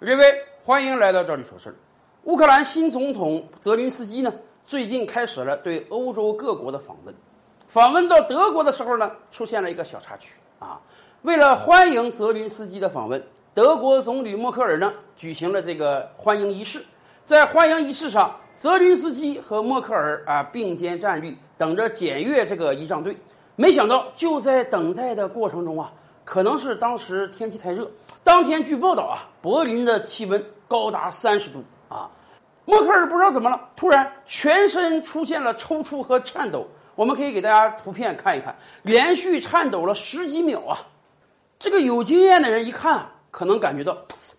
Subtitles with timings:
[0.00, 1.74] 各位，欢迎来到这里说事儿。
[2.22, 4.32] 乌克兰新总统泽林斯基呢，
[4.64, 7.12] 最近开始了对欧洲各国的访问。
[7.66, 10.80] 访问到德国的时候呢，出现了一个小插曲啊。
[11.22, 13.20] 为了欢迎泽林斯基的访问，
[13.52, 16.80] 德国总理默克尔呢举行了这个欢迎仪式。
[17.24, 23.16] 在欢迎仪式上，泽林斯基和默克尔啊并肩站立，等着检阅这个仪仗队。
[23.56, 25.92] 没想到，就在等待的过程中啊，
[26.28, 27.90] 可能是当时天气太热。
[28.22, 32.10] 当天据报道啊，柏林的气温高达三十度啊。
[32.66, 36.68] 默克尔不知道怎么了，突然全身出现了抽搐和颤抖。
[36.96, 40.86] 我们可以给大家图片看一看，连续颤抖了十几秒啊。
[41.58, 43.96] 这个有经验的人一看，可能感觉到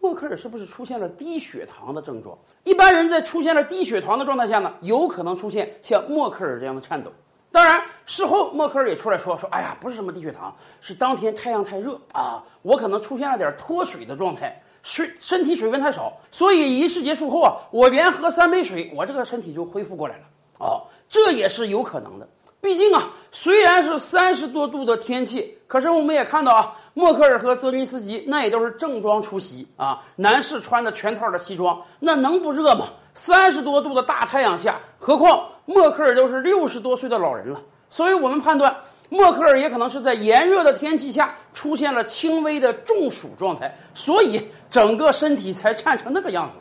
[0.00, 2.38] 默克尔是不是出现了低血糖的症状？
[2.62, 7.10] 一般人在出现了低血糖的状态下呢，有可能出现像默克尔这样的颤抖。
[7.50, 20.24] 当然，事后默克尔也出来说说，哎呀，不是什么低血糖，是当天太阳太热啊，我可能出现了点脱水的状态，水身体水分太少，所以仪式结束后啊，我连喝三杯水，我这个身体就恢复过来了。
[20.60, 22.28] 哦，这也是有可能的。
[22.60, 32.88] 毕竟啊，虽然是三十多度的天气，可是我们也看到啊，默克尔和泽林斯基那也都是正装出席啊，男士穿的全套的西装，那能不热吗？
[33.14, 37.60] 三十多度的大太阳下，何况默克尔都是六十多岁的老人了，
[37.92, 38.74] 所以我们判断
[39.10, 46.56] 默克尔也可能是在炎热的天气下出现了轻微的中暑状态，所以整个身体才颤成那个样子。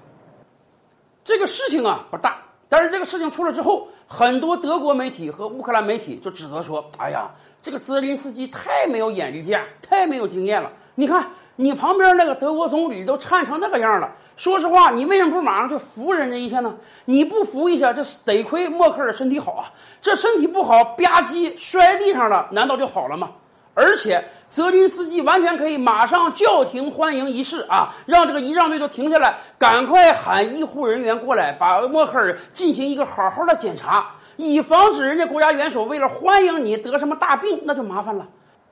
[1.24, 2.42] 这个事情啊不大。
[2.72, 7.30] 但是这个事情出了之后，很多德国媒体和乌克兰媒体就指责说：“哎呀，
[7.62, 10.72] 这个泽林斯基太没有眼力见，太没有经验了。
[10.96, 14.10] 你看，你旁边那个德国总理都颤成那个样了。
[14.38, 16.74] 说实话，你为什么不马上去扶人家一下呢？
[17.04, 19.70] 你不扶一下，这得亏默克尔身体好啊。
[20.02, 23.32] 这身体不好，吧唧摔地上了，难道就好了吗？”
[23.74, 38.28] 而且泽林斯基完全可以马上叫停欢迎仪式啊，让这个仪仗队都停下来，赶快喊医护人员过来，把默克尔进行一个好好的检查，以防止人家国家元首为了欢迎你得什么大病，那就麻烦了。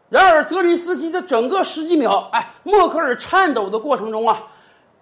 [0.09, 4.43] 然而泽林斯基在整个十几秒，哎，默克尔颤抖的过程中啊，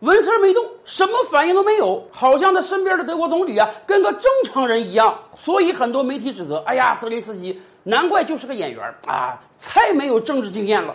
[0.01, 5.17] 纹丝没动，什么反应都没有，好像他身边的德国总理啊跟个正常人一样。
[5.35, 7.59] 所以很多媒体指责，哎呀，泽林斯基。
[7.87, 10.93] 难怪就是个演员啊，太没有政治经验了。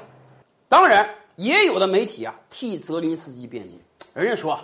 [0.68, 3.76] 当然，也有的媒体啊替泽林斯基辩解，
[4.12, 4.60] 人家说，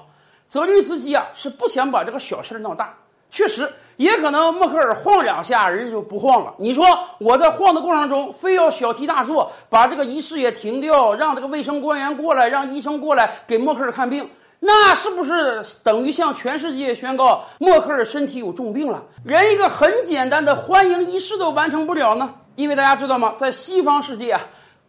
[0.46, 2.94] 泽林斯基啊是不想把这个小事闹大。
[3.30, 6.54] 确实，也可能默克尔晃两下，人家就不晃了。
[6.58, 6.84] 你说
[7.18, 14.28] 我在晃的过程中，非要小题大做，把这个仪式也停掉，让这个卫生官员过来，让医生过来给默克尔看病。
[14.60, 19.02] 那是不是等于向全世界宣告默克尔身体有重病了？
[19.24, 22.34] 连一个很简单的欢迎仪式都完成不了呢？
[22.56, 23.34] 因为大家知道吗？
[23.36, 24.40] 在西方世界啊，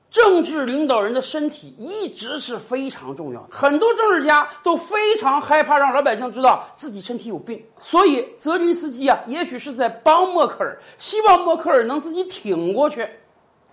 [0.09, 3.47] 政治领导人的身体一直是非常重要的。
[3.51, 7.63] 很多政治家都非常害怕让老百姓知道自己身体有病。
[7.77, 13.07] 所以泽林斯基啊，也许是在帮默克尔，希望默克尔能自己挺过去。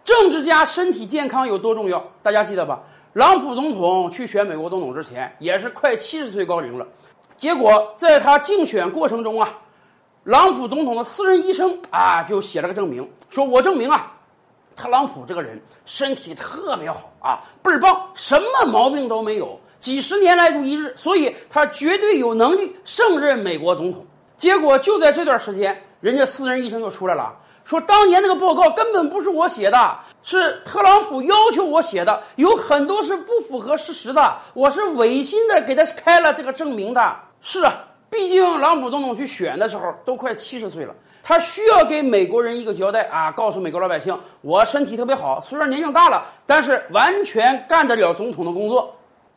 [0.05, 2.05] 政治家身体健康有多重要？
[2.23, 2.81] 大家记得吧？
[3.17, 6.87] 朗普总统去选美国总统之前，也是快七十岁高龄了。
[7.39, 9.59] 结果在他竞选过程中啊，
[10.25, 14.13] 朗普总统的私人医生啊就写了个证明，说我证明啊，
[14.77, 24.05] 特朗普这个人身体特别好啊，倍儿棒，什么毛病都没有，几十年来如一日，所以他绝对有能力胜任美国总统。
[24.37, 27.35] 结果就在这段时间，人家私人医生就出来了。
[27.67, 37.17] 说当年那个报告根本不是我写的，是特朗普要求我写的，有很多是不符合事实的，我是违心的给他开了这个证明的。
[37.41, 40.95] 是啊，毕竟朗普总统去选的时候都快七十岁了，
[41.25, 48.95] 他需要给美国人一个交代啊，告诉美国老百姓，我身体特别好，虽然年龄大了，但是完全干得了总统的工作。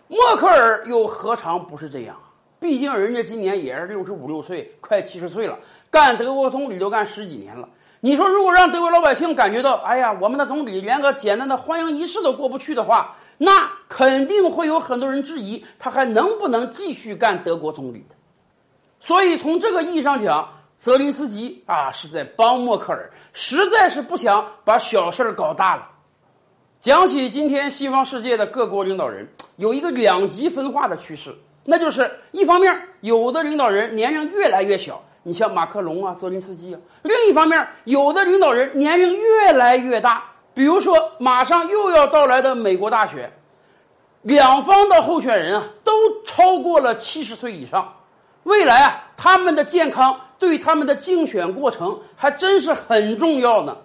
[0.07, 2.15] 默克尔又何尝不是这样？
[2.59, 5.57] 毕竟人家今年也是六十五六岁，快七十岁了，
[5.89, 7.67] 干德国总理都干十几年了。
[8.01, 18.15] 你说，如果让德国老百姓感觉到，哎呀，我们的总理连个简单的欢迎仪式都过不去的话，那肯定会有很多人质疑他还能不能继续干德国总理的。
[19.01, 20.47] 所以，从这个意义上讲，
[20.77, 25.85] 泽林斯基啊是在帮默克尔，实在是不想把小事儿搞大了。
[26.79, 29.27] 讲起今天西方世界的各国领导人，
[29.57, 31.35] 有一个两极分化的趋势，
[31.65, 35.03] 那就是一方面，有的领导人年龄越来越小。
[35.23, 36.79] 你像马克龙啊、泽林斯基啊。
[37.03, 40.23] 另一方面，有的领导人年龄越来越大，
[40.53, 43.31] 比如说马上又要到来的美国大选，
[44.21, 45.91] 两方的候选人啊都
[46.23, 47.93] 超过了七十岁以上。
[48.43, 53.75] 未来啊，他们的健康对他们的竞选过程还真是很重要呢。